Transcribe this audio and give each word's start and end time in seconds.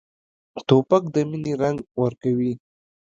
توپک 0.67 1.03
د 1.13 1.15
مینې 1.29 1.53
رنګ 1.61 1.77
ورکوي. 2.01 2.53